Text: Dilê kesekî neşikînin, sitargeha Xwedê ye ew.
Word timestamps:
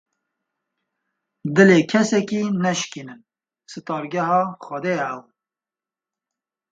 Dilê 1.55 1.79
kesekî 1.91 2.43
neşikînin, 2.63 3.19
sitargeha 3.71 4.41
Xwedê 4.63 4.93
ye 4.99 5.05
ew. 5.15 5.23